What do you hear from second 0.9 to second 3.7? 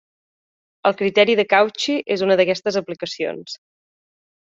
El criteri de Cauchy és una d'aquestes aplicacions.